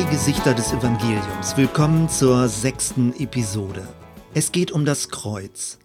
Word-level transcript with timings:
Zwei 0.00 0.10
Gesichter 0.10 0.54
des 0.54 0.72
Evangeliums. 0.72 1.58
Willkommen 1.58 2.08
zur 2.08 2.48
sechsten 2.48 3.12
Episode. 3.20 3.86
Es 4.32 4.50
geht 4.50 4.72
um 4.72 4.86
das 4.86 5.10
Kreuz. 5.10 5.78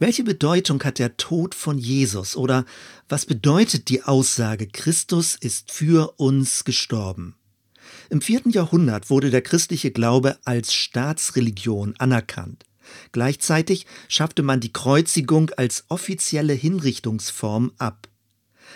Welche 0.00 0.24
Bedeutung 0.24 0.82
hat 0.82 0.98
der 0.98 1.16
Tod 1.16 1.54
von 1.54 1.78
Jesus 1.78 2.34
oder 2.34 2.64
was 3.08 3.24
bedeutet 3.24 3.88
die 3.88 4.02
Aussage, 4.02 4.66
Christus 4.66 5.36
ist 5.36 5.70
für 5.70 6.14
uns 6.16 6.64
gestorben? 6.64 7.36
Im 8.10 8.20
vierten 8.20 8.50
Jahrhundert 8.50 9.10
wurde 9.10 9.30
der 9.30 9.42
christliche 9.42 9.92
Glaube 9.92 10.38
als 10.44 10.74
Staatsreligion 10.74 11.94
anerkannt. 11.98 12.64
Gleichzeitig 13.12 13.86
schaffte 14.08 14.42
man 14.42 14.58
die 14.58 14.72
Kreuzigung 14.72 15.50
als 15.56 15.84
offizielle 15.86 16.54
Hinrichtungsform 16.54 17.70
ab. 17.78 18.08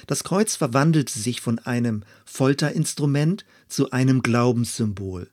Das 0.06 0.24
Kreuz 0.24 0.56
verwandelte 0.56 1.18
sich 1.18 1.41
von 1.41 1.59
einem 1.59 2.04
Folterinstrument 2.24 3.45
zu 3.68 3.91
einem 3.91 4.23
Glaubenssymbol. 4.23 5.30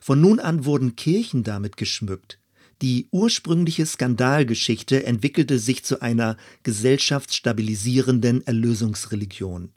Von 0.00 0.20
nun 0.20 0.40
an 0.40 0.64
wurden 0.64 0.96
Kirchen 0.96 1.44
damit 1.44 1.76
geschmückt. 1.76 2.38
Die 2.82 3.08
ursprüngliche 3.10 3.86
Skandalgeschichte 3.86 5.06
entwickelte 5.06 5.58
sich 5.58 5.84
zu 5.84 6.02
einer 6.02 6.36
gesellschaftsstabilisierenden 6.64 8.46
Erlösungsreligion. 8.46 9.70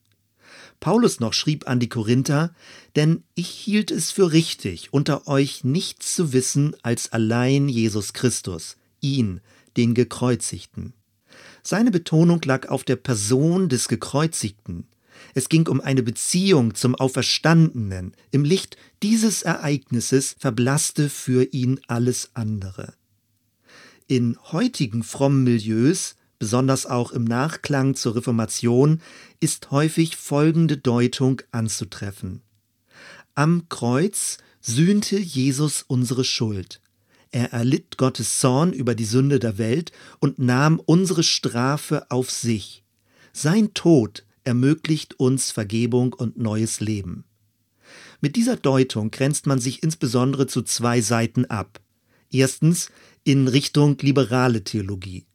Paulus 0.79 1.19
noch 1.19 1.33
schrieb 1.33 1.67
an 1.67 1.79
die 1.79 1.89
Korinther, 1.89 2.53
denn 2.95 3.23
ich 3.35 3.49
hielt 3.49 3.91
es 3.91 4.11
für 4.11 4.31
richtig, 4.31 4.93
unter 4.93 5.27
euch 5.27 5.63
nichts 5.63 6.15
zu 6.15 6.33
wissen 6.33 6.75
als 6.83 7.11
allein 7.11 7.67
Jesus 7.67 8.13
Christus, 8.13 8.77
ihn, 9.01 9.41
den 9.75 9.93
Gekreuzigten. 9.93 10.93
Seine 11.69 11.91
Betonung 11.91 12.41
lag 12.45 12.69
auf 12.69 12.85
der 12.85 12.95
Person 12.95 13.67
des 13.67 13.89
Gekreuzigten. 13.89 14.87
Es 15.33 15.49
ging 15.49 15.67
um 15.67 15.81
eine 15.81 16.01
Beziehung 16.01 16.75
zum 16.75 16.95
Auferstandenen. 16.95 18.13
Im 18.31 18.45
Licht 18.45 18.77
dieses 19.03 19.41
Ereignisses 19.41 20.37
verblasste 20.39 21.09
für 21.09 21.43
ihn 21.51 21.81
alles 21.87 22.29
andere. 22.35 22.93
In 24.07 24.37
heutigen 24.53 25.03
frommen 25.03 25.43
Milieus, 25.43 26.15
besonders 26.39 26.85
auch 26.85 27.11
im 27.11 27.25
Nachklang 27.25 27.95
zur 27.95 28.15
Reformation, 28.15 29.01
ist 29.41 29.69
häufig 29.69 30.15
folgende 30.15 30.77
Deutung 30.77 31.41
anzutreffen. 31.51 32.43
Am 33.35 33.67
Kreuz 33.67 34.37
sühnte 34.61 35.19
Jesus 35.19 35.83
unsere 35.85 36.23
Schuld. 36.23 36.79
Er 37.31 37.51
erlitt 37.53 37.97
Gottes 37.97 38.39
Zorn 38.39 38.73
über 38.73 38.95
die 38.95 39.05
Sünde 39.05 39.39
der 39.39 39.57
Welt 39.57 39.91
und 40.19 40.39
nahm 40.39 40.79
unsere 40.79 41.23
Strafe 41.23 42.09
auf 42.09 42.31
sich. 42.31 42.83
Sein 43.33 43.73
Tod 43.73 44.25
ermöglicht 44.43 45.19
uns 45.19 45.51
Vergebung 45.51 46.13
und 46.13 46.37
neues 46.37 46.79
Leben. 46.79 47.25
Mit 48.21 48.35
dieser 48.35 48.55
Deutung 48.55 49.11
grenzt 49.11 49.45
man 49.45 49.59
sich 49.59 49.83
insbesondere 49.83 50.47
zu 50.47 50.61
zwei 50.61 51.01
Seiten 51.01 51.45
ab. 51.45 51.79
Erstens 52.31 52.89
in 53.23 53.47
Richtung 53.47 53.97
liberale 53.99 54.63
Theologie. 54.63 55.25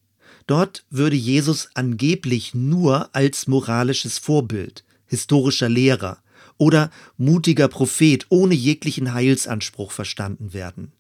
Dort 0.46 0.84
würde 0.90 1.16
Jesus 1.16 1.68
angeblich 1.74 2.54
nur 2.54 3.14
als 3.14 3.46
moralisches 3.46 4.18
Vorbild, 4.18 4.84
historischer 5.06 5.68
Lehrer 5.68 6.22
oder 6.58 6.90
mutiger 7.16 7.68
Prophet 7.68 8.26
ohne 8.28 8.54
jeglichen 8.54 9.14
Heilsanspruch 9.14 9.92
verstanden 9.92 10.52
werden. 10.52 10.92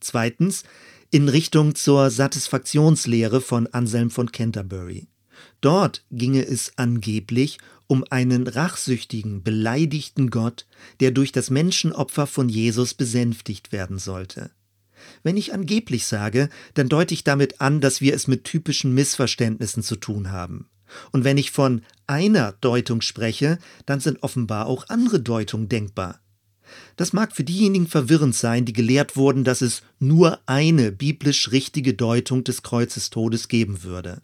Zweitens 0.00 0.64
in 1.10 1.28
Richtung 1.28 1.74
zur 1.74 2.10
Satisfaktionslehre 2.10 3.40
von 3.40 3.66
Anselm 3.68 4.10
von 4.10 4.30
Canterbury. 4.32 5.08
Dort 5.60 6.04
ginge 6.10 6.46
es 6.46 6.72
angeblich 6.76 7.58
um 7.86 8.04
einen 8.08 8.46
rachsüchtigen, 8.46 9.42
beleidigten 9.42 10.30
Gott, 10.30 10.66
der 11.00 11.10
durch 11.10 11.32
das 11.32 11.50
Menschenopfer 11.50 12.26
von 12.26 12.48
Jesus 12.48 12.94
besänftigt 12.94 13.72
werden 13.72 13.98
sollte. 13.98 14.50
Wenn 15.22 15.36
ich 15.36 15.52
angeblich 15.52 16.06
sage, 16.06 16.50
dann 16.74 16.88
deute 16.88 17.14
ich 17.14 17.24
damit 17.24 17.60
an, 17.60 17.80
dass 17.80 18.00
wir 18.00 18.14
es 18.14 18.28
mit 18.28 18.44
typischen 18.44 18.94
Missverständnissen 18.94 19.82
zu 19.82 19.96
tun 19.96 20.30
haben. 20.30 20.68
Und 21.12 21.24
wenn 21.24 21.38
ich 21.38 21.50
von 21.50 21.82
einer 22.06 22.52
Deutung 22.60 23.00
spreche, 23.00 23.58
dann 23.86 24.00
sind 24.00 24.22
offenbar 24.22 24.66
auch 24.66 24.88
andere 24.88 25.20
Deutungen 25.20 25.68
denkbar. 25.68 26.20
Das 26.96 27.12
mag 27.12 27.34
für 27.34 27.44
diejenigen 27.44 27.86
verwirrend 27.86 28.34
sein, 28.34 28.64
die 28.64 28.72
gelehrt 28.72 29.16
wurden, 29.16 29.44
dass 29.44 29.60
es 29.60 29.82
nur 29.98 30.38
eine 30.46 30.92
biblisch 30.92 31.50
richtige 31.50 31.94
Deutung 31.94 32.44
des 32.44 32.62
Kreuzestodes 32.62 33.48
geben 33.48 33.82
würde. 33.82 34.22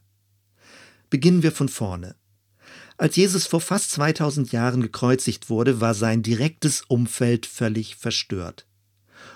Beginnen 1.11 1.43
wir 1.43 1.53
von 1.53 1.69
vorne. 1.69 2.17
Als 2.99 3.17
Jesus 3.17 3.47
vor 3.47 3.61
fast 3.61 3.91
2000 3.93 4.53
Jahren 4.53 4.81
gekreuzigt 4.81 5.51
wurde, 5.51 5.81
war 5.81 5.95
sein 5.95 6.23
direktes 6.23 6.83
Umfeld 6.89 7.47
völlig 7.47 7.97
verstört. 7.97 8.67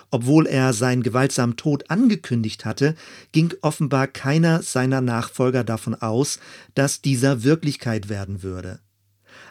Obwohl 0.09 0.47
er 0.47 0.73
seinen 0.73 1.03
gewaltsamen 1.03 1.55
Tod 1.55 1.89
angekündigt 1.89 2.65
hatte, 2.65 2.95
ging 3.31 3.53
offenbar 3.61 4.07
keiner 4.07 4.61
seiner 4.61 4.99
Nachfolger 4.99 5.63
davon 5.63 5.95
aus, 5.95 6.39
dass 6.75 7.01
dieser 7.01 7.43
Wirklichkeit 7.43 8.09
werden 8.09 8.43
würde. 8.43 8.79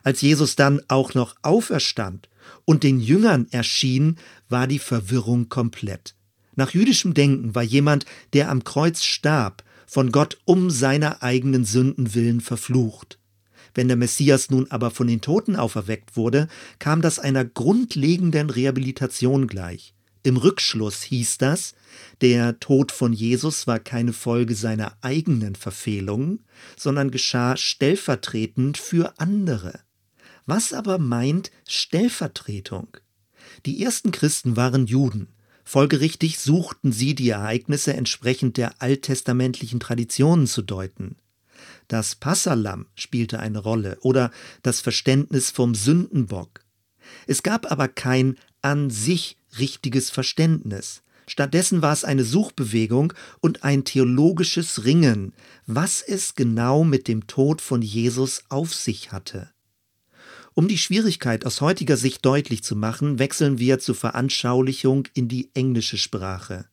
Als 0.02 0.20
Jesus 0.20 0.56
dann 0.56 0.80
auch 0.88 1.14
noch 1.14 1.36
auferstand 1.42 2.28
und 2.64 2.82
den 2.82 3.00
Jüngern 3.00 3.46
erschien, 3.50 4.16
war 4.48 4.66
die 4.66 4.78
Verwirrung 4.78 5.48
komplett. 5.48 6.14
Nach 6.56 6.70
jüdischem 6.70 7.14
Denken 7.14 7.54
war 7.54 7.62
jemand, 7.62 8.04
der 8.32 8.50
am 8.50 8.64
Kreuz 8.64 9.02
starb, 9.02 9.64
von 9.86 10.12
Gott 10.12 10.38
um 10.44 10.70
seiner 10.70 11.22
eigenen 11.22 11.64
Sünden 11.64 12.14
willen 12.14 12.40
verflucht. 12.40 13.18
Wenn 13.74 13.88
der 13.88 13.96
Messias 13.96 14.50
nun 14.50 14.70
aber 14.70 14.90
von 14.90 15.06
den 15.06 15.20
Toten 15.20 15.56
auferweckt 15.56 16.16
wurde, 16.16 16.48
kam 16.78 17.02
das 17.02 17.18
einer 17.18 17.44
grundlegenden 17.44 18.50
Rehabilitation 18.50 19.46
gleich. 19.46 19.94
Im 20.22 20.36
Rückschluss 20.36 21.02
hieß 21.02 21.38
das, 21.38 21.74
der 22.20 22.60
Tod 22.60 22.92
von 22.92 23.12
Jesus 23.12 23.66
war 23.66 23.78
keine 23.78 24.12
Folge 24.12 24.54
seiner 24.54 24.96
eigenen 25.00 25.54
Verfehlungen, 25.54 26.44
sondern 26.76 27.10
geschah 27.10 27.56
stellvertretend 27.56 28.76
für 28.76 29.18
andere. 29.18 29.80
Was 30.44 30.72
aber 30.72 30.98
meint 30.98 31.50
Stellvertretung? 31.66 32.96
Die 33.66 33.82
ersten 33.82 34.10
Christen 34.10 34.56
waren 34.56 34.86
Juden. 34.86 35.28
Folgerichtig 35.64 36.38
suchten 36.38 36.92
sie 36.92 37.14
die 37.14 37.30
Ereignisse 37.30 37.94
entsprechend 37.94 38.56
der 38.56 38.82
alttestamentlichen 38.82 39.80
Traditionen 39.80 40.46
zu 40.46 40.62
deuten. 40.62 41.16
Das 41.88 42.14
Passalam 42.14 42.86
spielte 42.94 43.40
eine 43.40 43.58
Rolle 43.58 43.98
oder 44.00 44.30
das 44.62 44.80
Verständnis 44.80 45.50
vom 45.50 45.74
Sündenbock. 45.74 46.60
Es 47.26 47.42
gab 47.42 47.70
aber 47.70 47.88
kein 47.88 48.36
an 48.62 48.90
sich 48.90 49.36
richtiges 49.58 50.10
Verständnis. 50.10 51.02
Stattdessen 51.26 51.80
war 51.80 51.92
es 51.92 52.04
eine 52.04 52.24
Suchbewegung 52.24 53.12
und 53.40 53.62
ein 53.62 53.84
theologisches 53.84 54.84
Ringen, 54.84 55.32
was 55.66 56.02
es 56.02 56.34
genau 56.34 56.82
mit 56.82 57.06
dem 57.06 57.28
Tod 57.28 57.60
von 57.60 57.82
Jesus 57.82 58.42
auf 58.48 58.74
sich 58.74 59.12
hatte. 59.12 59.50
Um 60.54 60.66
die 60.66 60.78
Schwierigkeit 60.78 61.46
aus 61.46 61.60
heutiger 61.60 61.96
Sicht 61.96 62.26
deutlich 62.26 62.64
zu 62.64 62.74
machen, 62.74 63.20
wechseln 63.20 63.58
wir 63.58 63.78
zur 63.78 63.94
Veranschaulichung 63.94 65.06
in 65.14 65.28
die 65.28 65.50
englische 65.54 65.98
Sprache. 65.98 66.66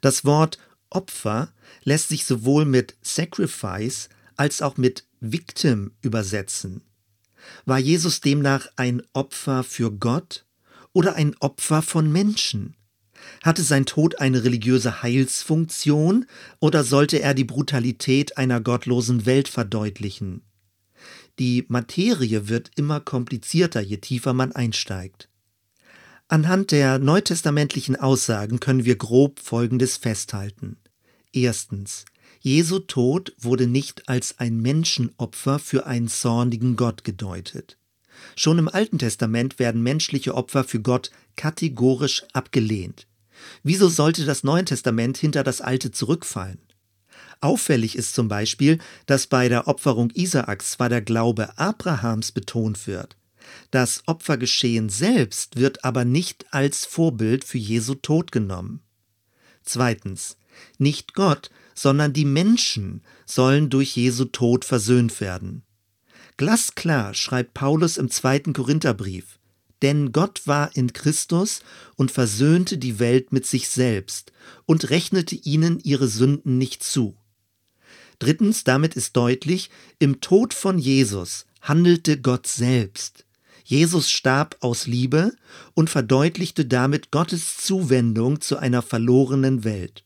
Das 0.00 0.24
Wort 0.24 0.58
Opfer 0.88 1.52
lässt 1.82 2.08
sich 2.08 2.24
sowohl 2.24 2.64
mit 2.64 2.96
Sacrifice 3.02 4.08
als 4.36 4.62
auch 4.62 4.78
mit 4.78 5.04
Victim 5.20 5.92
übersetzen. 6.00 6.80
War 7.66 7.78
Jesus 7.78 8.22
demnach 8.22 8.68
ein 8.76 9.02
Opfer 9.12 9.62
für 9.62 9.92
Gott 9.92 10.45
oder 10.96 11.14
ein 11.14 11.36
Opfer 11.40 11.82
von 11.82 12.10
Menschen? 12.10 12.74
Hatte 13.42 13.62
sein 13.62 13.84
Tod 13.84 14.18
eine 14.18 14.44
religiöse 14.44 15.02
Heilsfunktion 15.02 16.24
oder 16.58 16.84
sollte 16.84 17.20
er 17.20 17.34
die 17.34 17.44
Brutalität 17.44 18.38
einer 18.38 18.62
gottlosen 18.62 19.26
Welt 19.26 19.48
verdeutlichen? 19.48 20.40
Die 21.38 21.66
Materie 21.68 22.48
wird 22.48 22.70
immer 22.76 23.00
komplizierter, 23.00 23.82
je 23.82 23.98
tiefer 23.98 24.32
man 24.32 24.52
einsteigt. 24.52 25.28
Anhand 26.28 26.70
der 26.70 26.98
neutestamentlichen 26.98 27.96
Aussagen 27.96 28.58
können 28.58 28.86
wir 28.86 28.96
grob 28.96 29.38
Folgendes 29.38 29.98
festhalten. 29.98 30.78
Erstens. 31.30 32.06
Jesu 32.40 32.78
Tod 32.78 33.34
wurde 33.38 33.66
nicht 33.66 34.08
als 34.08 34.38
ein 34.38 34.62
Menschenopfer 34.62 35.58
für 35.58 35.84
einen 35.84 36.08
zornigen 36.08 36.74
Gott 36.76 37.04
gedeutet. 37.04 37.76
Schon 38.36 38.58
im 38.58 38.68
Alten 38.68 38.98
Testament 38.98 39.58
werden 39.58 39.82
menschliche 39.82 40.34
Opfer 40.34 40.64
für 40.64 40.80
Gott 40.80 41.10
kategorisch 41.36 42.24
abgelehnt. 42.32 43.06
Wieso 43.62 43.88
sollte 43.88 44.24
das 44.24 44.44
Neue 44.44 44.64
Testament 44.64 45.18
hinter 45.18 45.44
das 45.44 45.60
Alte 45.60 45.90
zurückfallen? 45.90 46.58
Auffällig 47.40 47.96
ist 47.96 48.14
zum 48.14 48.28
Beispiel, 48.28 48.78
dass 49.04 49.26
bei 49.26 49.48
der 49.48 49.68
Opferung 49.68 50.10
Isaaks 50.14 50.72
zwar 50.72 50.88
der 50.88 51.02
Glaube 51.02 51.58
Abrahams 51.58 52.32
betont 52.32 52.86
wird, 52.86 53.16
das 53.70 54.02
Opfergeschehen 54.06 54.88
selbst 54.88 55.56
wird 55.56 55.84
aber 55.84 56.04
nicht 56.04 56.46
als 56.52 56.84
Vorbild 56.84 57.44
für 57.44 57.58
Jesu 57.58 57.94
Tod 57.94 58.32
genommen. 58.32 58.80
Zweitens, 59.62 60.36
nicht 60.78 61.14
Gott, 61.14 61.50
sondern 61.74 62.12
die 62.12 62.24
Menschen 62.24 63.02
sollen 63.26 63.68
durch 63.68 63.96
Jesu 63.96 64.24
Tod 64.24 64.64
versöhnt 64.64 65.20
werden. 65.20 65.62
Glasklar 66.36 67.14
schreibt 67.14 67.54
Paulus 67.54 67.96
im 67.96 68.10
zweiten 68.10 68.52
Korintherbrief, 68.52 69.38
Denn 69.82 70.12
Gott 70.12 70.42
war 70.46 70.74
in 70.76 70.92
Christus 70.92 71.62
und 71.96 72.10
versöhnte 72.10 72.76
die 72.76 72.98
Welt 72.98 73.32
mit 73.32 73.46
sich 73.46 73.68
selbst 73.68 74.32
und 74.66 74.90
rechnete 74.90 75.34
ihnen 75.34 75.80
ihre 75.80 76.08
Sünden 76.08 76.58
nicht 76.58 76.82
zu. 76.82 77.16
Drittens, 78.18 78.64
damit 78.64 78.94
ist 78.94 79.16
deutlich, 79.16 79.70
im 79.98 80.20
Tod 80.20 80.54
von 80.54 80.78
Jesus 80.78 81.46
handelte 81.60 82.20
Gott 82.20 82.46
selbst. 82.46 83.24
Jesus 83.64 84.10
starb 84.10 84.56
aus 84.60 84.86
Liebe 84.86 85.34
und 85.74 85.90
verdeutlichte 85.90 86.66
damit 86.66 87.10
Gottes 87.10 87.56
Zuwendung 87.56 88.40
zu 88.40 88.58
einer 88.58 88.80
verlorenen 88.80 89.64
Welt. 89.64 90.04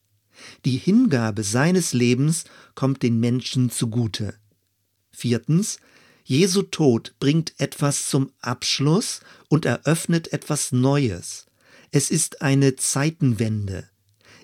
Die 0.64 0.78
Hingabe 0.78 1.42
seines 1.42 1.92
Lebens 1.92 2.44
kommt 2.74 3.02
den 3.02 3.20
Menschen 3.20 3.70
zugute. 3.70 4.34
Viertens, 5.12 5.78
Jesu 6.24 6.62
Tod 6.62 7.14
bringt 7.18 7.54
etwas 7.58 8.08
zum 8.08 8.32
Abschluss 8.40 9.20
und 9.48 9.64
eröffnet 9.64 10.32
etwas 10.32 10.72
Neues. 10.72 11.46
Es 11.90 12.10
ist 12.10 12.42
eine 12.42 12.76
Zeitenwende. 12.76 13.88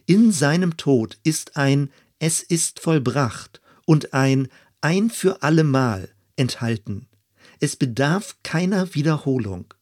In 0.06 0.32
seinem 0.32 0.76
Tod 0.76 1.18
ist 1.22 1.56
ein 1.56 1.90
Es 2.18 2.42
ist 2.42 2.80
vollbracht 2.80 3.60
und 3.84 4.14
ein 4.14 4.48
Ein 4.80 5.10
für 5.10 5.42
allemal 5.42 6.08
enthalten. 6.36 7.08
Es 7.60 7.76
bedarf 7.76 8.36
keiner 8.42 8.94
Wiederholung. 8.94 9.72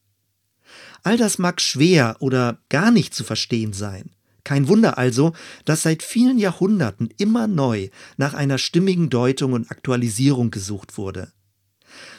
All 1.02 1.17
das 1.17 1.38
mag 1.38 1.61
schwer 1.61 2.17
oder 2.20 2.58
gar 2.70 2.91
nicht 2.91 3.14
zu 3.14 3.25
verstehen 3.25 3.73
sein. 3.73 4.11
Kein 4.44 4.69
Wunder 4.69 4.99
also, 4.99 5.32
dass 5.64 5.82
seit 5.82 6.02
vielen 6.02 6.38
Jahrhunderten 6.38 7.08
immer 7.19 7.46
neu 7.46 7.88
nach 8.17 8.35
einer 8.35 8.58
stimmigen 8.58 9.11
Deutung 9.11 9.52
und 9.52 9.70
Aktualisierung 9.70 10.50
gesucht 10.50 10.96
wurde. 10.99 11.32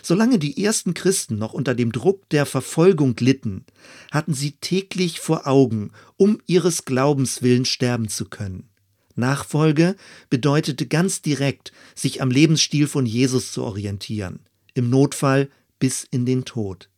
Solange 0.01 0.39
die 0.39 0.63
ersten 0.63 0.93
Christen 0.93 1.37
noch 1.37 1.53
unter 1.53 1.75
dem 1.75 1.91
Druck 1.91 2.27
der 2.29 2.45
Verfolgung 2.45 3.15
litten, 3.19 3.65
hatten 4.11 4.33
sie 4.33 4.53
täglich 4.53 5.19
vor 5.19 5.47
Augen, 5.47 5.91
um 6.17 6.39
ihres 6.47 6.85
Glaubens 6.85 7.41
willen 7.41 7.65
sterben 7.65 8.09
zu 8.09 8.25
können. 8.25 8.69
Nachfolge 9.15 9.95
bedeutete 10.29 10.87
ganz 10.87 11.21
direkt, 11.21 11.71
sich 11.95 12.21
am 12.21 12.31
Lebensstil 12.31 12.87
von 12.87 13.05
Jesus 13.05 13.51
zu 13.51 13.63
orientieren 13.63 14.39
im 14.75 14.89
Notfall 14.89 15.49
bis 15.79 16.03
in 16.03 16.27
den 16.27 16.45
Tod. 16.45 16.89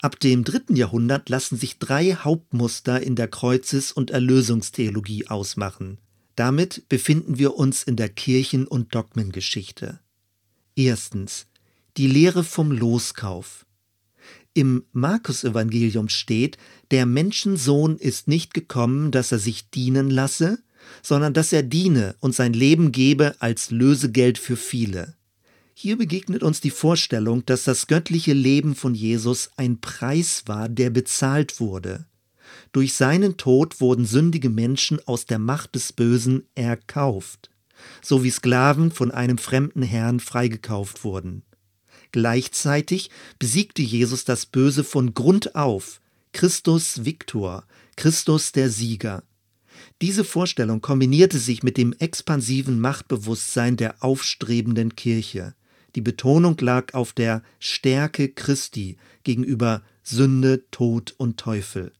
Ab 0.00 0.18
dem 0.18 0.42
dritten 0.44 0.74
Jahrhundert 0.74 1.28
lassen 1.28 1.56
sich 1.56 1.78
drei 1.78 2.14
Hauptmuster 2.14 3.00
in 3.00 3.14
der 3.14 3.28
Kreuzes- 3.28 3.92
und 3.92 4.10
Erlösungstheologie 4.10 5.28
ausmachen. 5.28 5.98
Damit 6.34 6.88
befinden 6.88 7.38
wir 7.38 7.54
uns 7.54 7.84
in 7.84 7.96
der 7.96 8.08
Kirchen- 8.08 8.66
und 8.66 8.94
Dogmengeschichte. 8.94 10.00
Erstens 10.74 11.46
die 11.96 12.06
Lehre 12.08 12.44
vom 12.44 12.72
Loskauf. 12.72 13.66
Im 14.52 14.84
Markus-Evangelium 14.92 16.08
steht, 16.08 16.58
der 16.90 17.06
Menschensohn 17.06 17.96
ist 17.96 18.28
nicht 18.28 18.54
gekommen, 18.54 19.10
dass 19.10 19.32
er 19.32 19.38
sich 19.38 19.70
dienen 19.70 20.10
lasse, 20.10 20.58
sondern 21.02 21.34
dass 21.34 21.52
er 21.52 21.62
diene 21.62 22.14
und 22.20 22.34
sein 22.34 22.52
Leben 22.52 22.92
gebe 22.92 23.34
als 23.40 23.70
Lösegeld 23.70 24.38
für 24.38 24.56
viele. 24.56 25.16
Hier 25.72 25.98
begegnet 25.98 26.42
uns 26.42 26.60
die 26.60 26.70
Vorstellung, 26.70 27.44
dass 27.46 27.64
das 27.64 27.88
göttliche 27.88 28.32
Leben 28.32 28.76
von 28.76 28.94
Jesus 28.94 29.50
ein 29.56 29.80
Preis 29.80 30.44
war, 30.46 30.68
der 30.68 30.90
bezahlt 30.90 31.58
wurde. 31.58 32.06
Durch 32.72 32.94
seinen 32.94 33.36
Tod 33.36 33.80
wurden 33.80 34.04
sündige 34.04 34.50
Menschen 34.50 35.00
aus 35.06 35.26
der 35.26 35.40
Macht 35.40 35.74
des 35.74 35.92
Bösen 35.92 36.46
erkauft, 36.54 37.50
so 38.02 38.22
wie 38.22 38.30
Sklaven 38.30 38.92
von 38.92 39.10
einem 39.10 39.38
fremden 39.38 39.82
Herrn 39.82 40.20
freigekauft 40.20 41.02
wurden. 41.02 41.42
Gleichzeitig 42.14 43.10
besiegte 43.40 43.82
Jesus 43.82 44.24
das 44.24 44.46
Böse 44.46 44.84
von 44.84 45.14
Grund 45.14 45.56
auf, 45.56 46.00
Christus 46.32 47.04
Victor, 47.04 47.64
Christus 47.96 48.52
der 48.52 48.70
Sieger. 48.70 49.24
Diese 50.00 50.22
Vorstellung 50.22 50.80
kombinierte 50.80 51.40
sich 51.40 51.64
mit 51.64 51.76
dem 51.76 51.92
expansiven 51.92 52.78
Machtbewusstsein 52.78 53.76
der 53.76 54.04
aufstrebenden 54.04 54.94
Kirche. 54.94 55.56
Die 55.96 56.02
Betonung 56.02 56.56
lag 56.60 56.94
auf 56.94 57.14
der 57.14 57.42
Stärke 57.58 58.28
Christi 58.28 58.96
gegenüber 59.24 59.82
Sünde, 60.04 60.70
Tod 60.70 61.16
und 61.18 61.36
Teufel. 61.40 61.90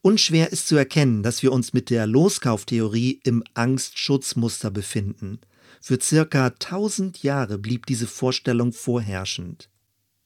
Unschwer 0.00 0.50
ist 0.50 0.66
zu 0.66 0.76
erkennen, 0.76 1.22
dass 1.22 1.42
wir 1.42 1.52
uns 1.52 1.74
mit 1.74 1.90
der 1.90 2.06
Loskauftheorie 2.06 3.20
im 3.22 3.44
Angstschutzmuster 3.52 4.70
befinden. 4.70 5.40
Für 5.84 6.00
circa 6.00 6.46
1000 6.46 7.24
Jahre 7.24 7.58
blieb 7.58 7.86
diese 7.86 8.06
Vorstellung 8.06 8.72
vorherrschend. 8.72 9.68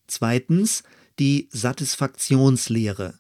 Zweitens 0.07 0.83
die 1.19 1.49
Satisfaktionslehre. 1.51 3.15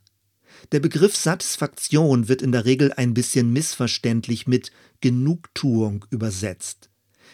Der 0.70 0.80
Begriff 0.80 1.16
Satisfaktion 1.16 2.28
wird 2.28 2.42
in 2.42 2.52
der 2.52 2.66
Regel 2.66 2.92
ein 2.92 3.14
bisschen 3.14 3.54
missverständlich 3.54 4.46
mit 4.46 4.70
Genugtuung 5.00 6.04
übersetzt. 6.10 6.90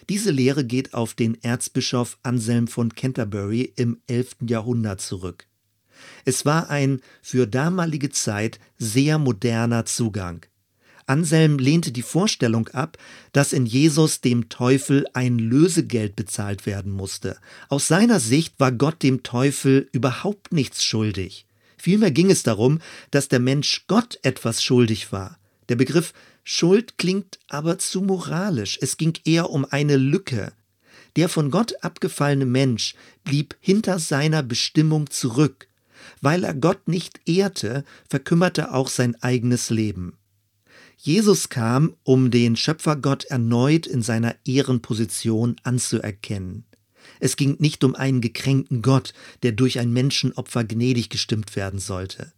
Diese 0.09 0.31
Lehre 0.31 0.65
geht 0.65 0.95
auf 0.95 1.15
den 1.15 1.43
Erzbischof 1.43 2.17
Anselm 2.23 2.69
von 2.69 2.95
Canterbury 2.95 3.73
im 3.75 4.01
11. 4.07 4.37
Jahrhundert 4.47 5.01
zurück. 5.01 5.49
Es 6.25 6.47
war 6.47 6.71
ein 6.71 7.01
für 7.23 7.49
damalige 7.49 8.11
Zeit 8.11 8.61
sehr 8.79 9.19
moderner 9.19 9.85
Zugang. 9.85 10.47
Anselm 11.07 11.59
lehnte 11.59 11.93
die 11.93 12.03
Vorstellung 12.03 12.69
ab, 12.69 12.99
dass 13.33 13.53
in 13.53 13.67
Jesus 13.67 14.21
dem 14.21 14.49
Teufel 14.49 15.07
ein 15.13 15.39
Lösegeld 15.39 16.17
bezahlt 16.17 16.67
werden 16.67 16.93
musste. 16.93 17.39
Aus 17.69 17.89
seiner 17.89 18.21
Sicht 18.21 18.55
war 18.59 18.73
Gott 18.73 19.03
dem 19.03 19.23
Teufel 19.23 19.89
überhaupt 19.93 20.53
nichts 20.53 20.85
schuldig. 20.85 21.47
Vielmehr 21.77 22.13
ging 22.13 22.31
es 22.31 22.43
darum, 22.43 22.81
dass 23.11 23.29
der 23.29 23.41
Mensch 23.41 23.85
Gott 23.89 24.19
etwas 24.23 24.63
schuldig 24.63 25.11
war. 25.11 25.39
Der 25.69 25.77
Begriff 25.77 26.13
Schuld 26.45 26.99
klingt 26.99 27.39
aber 27.49 27.79
zu 27.79 28.03
moralisch. 28.03 28.79
Es 28.81 28.97
ging 28.97 29.15
eher 29.25 29.51
um 29.51 29.65
eine 29.65 29.97
Lücke. 29.97 30.53
Der 31.17 31.29
von 31.29 31.51
Gott 31.51 31.75
abgefallene 31.83 32.47
Mensch 32.47 32.95
blieb 33.25 33.57
hinter 33.61 33.99
seiner 33.99 34.43
Bestimmung 34.43 35.11
zurück. 35.11 35.69
Weil 36.21 36.45
er 36.45 36.55
Gott 36.55 36.89
nicht 36.89 37.21
ehrte, 37.27 37.85
verkümmerte 38.09 38.73
auch 38.73 38.89
sein 38.89 39.21
eigenes 39.23 39.71
Leben. 39.71 40.17
Jesus 41.05 41.49
kam, 41.49 41.97
um 42.05 42.31
den 42.31 42.55
Schöpfergott 42.55 43.25
erneut 43.25 43.89
in 43.89 44.03
seiner 44.03 44.37
Ehrenposition 44.45 45.57
anzuerkennen. 45.65 46.63
Es 47.19 47.35
ging 47.35 47.57
nicht 47.59 47.83
um 47.83 47.97
einen 47.97 48.21
gekränkten 48.21 48.83
Gott, 48.83 49.13
der 49.43 49.51
durch 49.51 49.81
ein 49.81 49.93
Menschenopfer 49.93 50.63
gnädig 50.63 51.09
gestimmt 51.09 51.57
werden 51.57 51.81
sollte. 51.81 52.33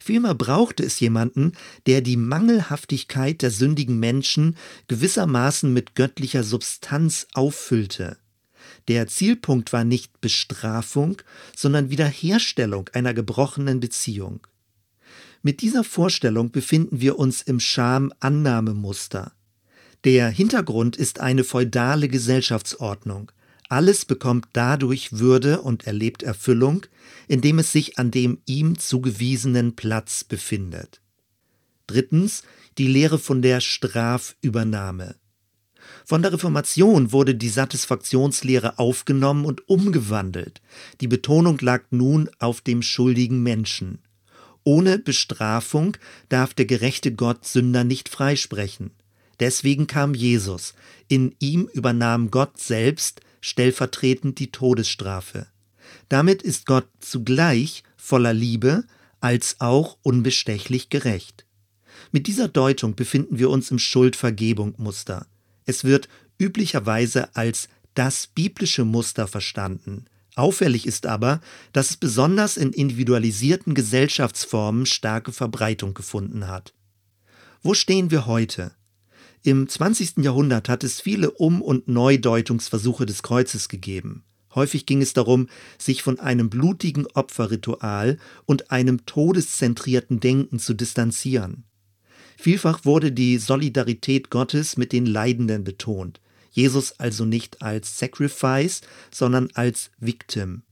Vielmehr 0.00 0.34
brauchte 0.34 0.82
es 0.82 0.98
jemanden, 0.98 1.52
der 1.86 2.00
die 2.00 2.16
Mangelhaftigkeit 2.16 3.40
der 3.40 3.52
sündigen 3.52 4.00
Menschen 4.00 4.56
gewissermaßen 4.88 5.72
mit 5.72 5.94
göttlicher 5.94 6.42
Substanz 6.42 7.28
auffüllte. 7.34 8.18
Der 8.88 9.06
Zielpunkt 9.06 9.72
war 9.72 9.84
nicht 9.84 10.20
Bestrafung, 10.20 11.22
sondern 11.54 11.90
Wiederherstellung 11.90 12.90
einer 12.94 13.14
gebrochenen 13.14 13.78
Beziehung. 13.78 14.44
Mit 15.42 15.62
dieser 15.62 15.84
Vorstellung 15.84 16.50
befinden 16.50 17.00
wir 17.00 17.18
uns 17.18 17.42
im 17.42 17.60
Scham-Annahmemuster. 17.60 19.32
Der 20.04 20.28
Hintergrund 20.28 20.96
ist 20.96 21.20
eine 21.20 21.44
feudale 21.44 22.08
Gesellschaftsordnung. 22.08 23.32
Alles 23.68 24.04
bekommt 24.04 24.48
dadurch 24.52 25.18
Würde 25.18 25.60
und 25.60 25.86
erlebt 25.86 26.22
Erfüllung, 26.22 26.86
indem 27.26 27.58
es 27.58 27.72
sich 27.72 27.98
an 27.98 28.10
dem 28.10 28.38
ihm 28.46 28.78
zugewiesenen 28.78 29.76
Platz 29.76 30.24
befindet. 30.24 31.00
Drittens 31.86 32.42
die 32.78 32.86
Lehre 32.86 33.18
von 33.18 33.42
der 33.42 33.60
Strafübernahme. 33.60 35.16
Von 36.04 36.22
der 36.22 36.32
Reformation 36.32 37.12
wurde 37.12 37.34
die 37.34 37.48
Satisfaktionslehre 37.48 38.78
aufgenommen 38.78 39.44
und 39.44 39.68
umgewandelt. 39.68 40.60
Die 41.00 41.08
Betonung 41.08 41.58
lag 41.60 41.84
nun 41.90 42.30
auf 42.38 42.60
dem 42.60 42.82
schuldigen 42.82 43.42
Menschen. 43.42 44.00
Ohne 44.68 44.98
Bestrafung 44.98 45.96
darf 46.28 46.52
der 46.52 46.66
gerechte 46.66 47.14
Gott 47.14 47.46
Sünder 47.46 47.84
nicht 47.84 48.10
freisprechen. 48.10 48.90
Deswegen 49.40 49.86
kam 49.86 50.12
Jesus. 50.12 50.74
In 51.08 51.34
ihm 51.38 51.70
übernahm 51.72 52.30
Gott 52.30 52.60
selbst 52.60 53.22
stellvertretend 53.40 54.38
die 54.38 54.52
Todesstrafe. 54.52 55.46
Damit 56.10 56.42
ist 56.42 56.66
Gott 56.66 56.86
zugleich 57.00 57.82
voller 57.96 58.34
Liebe 58.34 58.84
als 59.20 59.56
auch 59.58 59.96
unbestechlich 60.02 60.90
gerecht. 60.90 61.46
Mit 62.12 62.26
dieser 62.26 62.48
Deutung 62.48 62.94
befinden 62.94 63.38
wir 63.38 63.48
uns 63.48 63.70
im 63.70 63.78
Schuldvergebung-Muster. 63.78 65.28
Es 65.64 65.84
wird 65.84 66.10
üblicherweise 66.38 67.34
als 67.34 67.70
das 67.94 68.26
biblische 68.26 68.84
Muster 68.84 69.28
verstanden. 69.28 70.04
Auffällig 70.38 70.86
ist 70.86 71.04
aber, 71.04 71.40
dass 71.72 71.90
es 71.90 71.96
besonders 71.96 72.56
in 72.56 72.72
individualisierten 72.72 73.74
Gesellschaftsformen 73.74 74.86
starke 74.86 75.32
Verbreitung 75.32 75.94
gefunden 75.94 76.46
hat. 76.46 76.74
Wo 77.60 77.74
stehen 77.74 78.12
wir 78.12 78.26
heute? 78.26 78.70
Im 79.42 79.68
20. 79.68 80.18
Jahrhundert 80.18 80.68
hat 80.68 80.84
es 80.84 81.00
viele 81.00 81.32
Um- 81.32 81.60
und 81.60 81.88
Neudeutungsversuche 81.88 83.04
des 83.04 83.24
Kreuzes 83.24 83.68
gegeben. 83.68 84.22
Häufig 84.54 84.86
ging 84.86 85.02
es 85.02 85.12
darum, 85.12 85.48
sich 85.76 86.04
von 86.04 86.20
einem 86.20 86.50
blutigen 86.50 87.08
Opferritual 87.14 88.16
und 88.46 88.70
einem 88.70 89.06
todeszentrierten 89.06 90.20
Denken 90.20 90.60
zu 90.60 90.72
distanzieren. 90.74 91.64
Vielfach 92.36 92.84
wurde 92.84 93.10
die 93.10 93.38
Solidarität 93.38 94.30
Gottes 94.30 94.76
mit 94.76 94.92
den 94.92 95.04
Leidenden 95.04 95.64
betont. 95.64 96.20
Jesus 96.50 96.92
also 96.98 97.24
nicht 97.24 97.62
als 97.62 97.98
Sacrifice, 97.98 98.80
sondern 99.10 99.48
als 99.54 99.90
Victim. 99.98 100.62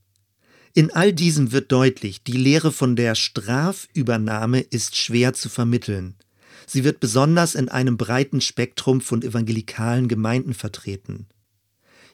In 0.75 0.93
all 0.93 1.13
diesem 1.13 1.53
wird 1.53 1.73
deutlich, 1.73 2.23
die 2.23 2.37
Lehre 2.37 2.71
von 2.73 2.97
der 2.97 3.15
Strafübernahme 3.15 4.61
ist 4.61 4.97
schwer 4.97 5.33
zu 5.33 5.49
vermitteln. 5.49 6.17
Sie 6.67 6.85
wird 6.85 7.01
besonders 7.01 7.55
in 7.55 7.69
einem 7.69 7.97
breiten 7.97 8.41
Spektrum 8.41 9.01
von 9.01 9.23
evangelikalen 9.23 10.09
Gemeinden 10.09 10.53
vertreten. 10.53 11.29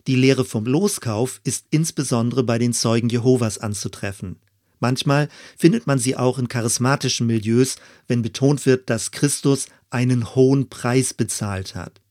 Die 0.06 0.16
Lehre 0.16 0.44
vom 0.44 0.66
Loskauf 0.66 1.40
ist 1.44 1.66
insbesondere 1.70 2.42
bei 2.42 2.58
den 2.58 2.72
Zeugen 2.72 3.08
Jehovas 3.08 3.58
anzutreffen. 3.58 4.36
Manchmal 4.82 5.28
findet 5.56 5.86
man 5.86 6.00
sie 6.00 6.16
auch 6.16 6.38
in 6.38 6.48
charismatischen 6.48 7.28
Milieus, 7.28 7.76
wenn 8.08 8.20
betont 8.20 8.66
wird, 8.66 8.90
dass 8.90 9.12
Christus 9.12 9.66
einen 9.90 10.34
hohen 10.34 10.68
Preis 10.68 11.14
bezahlt 11.14 11.76
hat. 11.76 12.01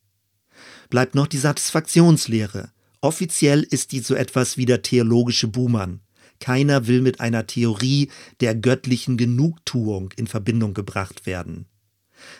Bleibt 0.91 1.15
noch 1.15 1.27
die 1.27 1.37
Satisfaktionslehre. 1.37 2.69
Offiziell 2.99 3.63
ist 3.63 3.93
die 3.93 4.01
so 4.01 4.13
etwas 4.13 4.57
wie 4.57 4.65
der 4.65 4.81
theologische 4.81 5.47
Buhmann. 5.47 6.01
Keiner 6.41 6.85
will 6.85 7.01
mit 7.01 7.21
einer 7.21 7.47
Theorie 7.47 8.09
der 8.41 8.55
göttlichen 8.55 9.15
Genugtuung 9.15 10.11
in 10.17 10.27
Verbindung 10.27 10.73
gebracht 10.73 11.25
werden. 11.25 11.65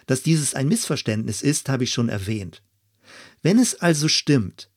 Dass 0.05 0.21
dieses 0.21 0.53
ein 0.53 0.67
Missverständnis 0.67 1.41
ist, 1.41 1.69
habe 1.69 1.85
ich 1.85 1.93
schon 1.93 2.09
erwähnt. 2.09 2.61
Wenn 3.41 3.57
es 3.57 3.75
also 3.75 4.09
stimmt, 4.09 4.69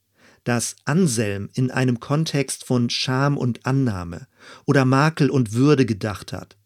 dass 0.45 0.77
Anselm 0.85 1.49
in 1.55 1.73
einem 1.73 1.99
Kontext 1.99 2.65
von 2.65 2.91
Scham 2.91 3.37
und 3.37 3.67
Annahme 3.67 4.29
oder 4.67 4.85
Makel 4.85 5.31
und 5.31 5.53
Würde 5.53 5.85
gedacht 5.85 6.33
hat. 6.33 6.57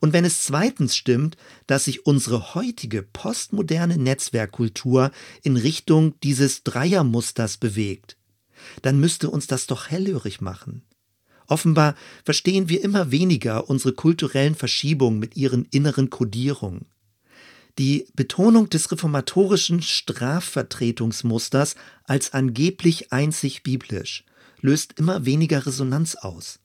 Und 0.00 0.12
wenn 0.12 0.24
es 0.24 0.42
zweitens 0.44 0.96
stimmt, 0.96 1.36
dass 1.66 1.84
sich 1.84 2.06
unsere 2.06 2.54
heutige 2.54 3.02
postmoderne 3.02 3.98
Netzwerkkultur 3.98 5.10
in 5.42 5.56
Richtung 5.56 6.18
dieses 6.20 6.62
Dreiermusters 6.62 7.56
bewegt, 7.56 8.16
dann 8.82 9.00
müsste 9.00 9.30
uns 9.30 9.46
das 9.46 9.66
doch 9.66 9.90
hellhörig 9.90 10.40
machen. 10.40 10.82
Offenbar 11.46 11.94
verstehen 12.24 12.68
wir 12.68 12.82
immer 12.82 13.10
weniger 13.10 13.70
unsere 13.70 13.92
kulturellen 13.92 14.54
Verschiebungen 14.54 15.18
mit 15.18 15.36
ihren 15.36 15.64
inneren 15.66 16.10
Kodierungen. 16.10 16.86
Die 17.78 18.06
Betonung 18.14 18.68
des 18.70 18.90
reformatorischen 18.90 19.82
Strafvertretungsmusters 19.82 21.76
als 22.04 22.32
angeblich 22.32 23.12
einzig 23.12 23.62
biblisch 23.62 24.24
löst 24.60 24.98
immer 24.98 25.26
weniger 25.26 25.66
Resonanz 25.66 26.16
aus. 26.16 26.58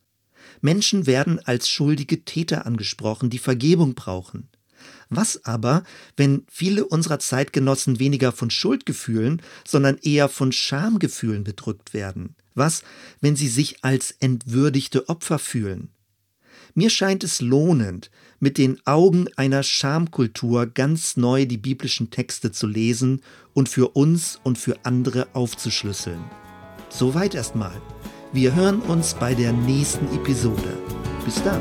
Menschen 0.61 1.07
werden 1.07 1.39
als 1.39 1.69
schuldige 1.69 2.23
Täter 2.23 2.65
angesprochen, 2.65 3.29
die 3.29 3.39
Vergebung 3.39 3.95
brauchen. 3.95 4.49
Was 5.09 5.43
aber, 5.43 5.83
wenn 6.15 6.45
viele 6.49 6.85
unserer 6.85 7.19
Zeitgenossen 7.19 7.99
weniger 7.99 8.31
von 8.31 8.49
Schuldgefühlen, 8.49 9.41
sondern 9.67 9.97
eher 9.97 10.29
von 10.29 10.51
Schamgefühlen 10.51 11.43
bedrückt 11.43 11.93
werden? 11.93 12.35
Was, 12.55 12.83
wenn 13.19 13.35
sie 13.35 13.47
sich 13.47 13.83
als 13.83 14.11
entwürdigte 14.19 15.09
Opfer 15.09 15.39
fühlen? 15.39 15.89
Mir 16.73 16.89
scheint 16.89 17.23
es 17.23 17.41
lohnend, 17.41 18.09
mit 18.39 18.57
den 18.57 18.79
Augen 18.85 19.27
einer 19.35 19.63
Schamkultur 19.63 20.67
ganz 20.67 21.17
neu 21.17 21.45
die 21.45 21.57
biblischen 21.57 22.09
Texte 22.09 22.51
zu 22.51 22.65
lesen 22.65 23.21
und 23.53 23.67
für 23.67 23.89
uns 23.89 24.39
und 24.43 24.57
für 24.57 24.77
andere 24.85 25.27
aufzuschlüsseln. 25.35 26.23
Soweit 26.89 27.35
erstmal. 27.35 27.81
Wir 28.33 28.55
hören 28.55 28.79
uns 28.83 29.13
bei 29.13 29.33
der 29.33 29.51
nächsten 29.51 30.05
Episode. 30.15 30.77
Bis 31.25 31.43
dann. 31.43 31.59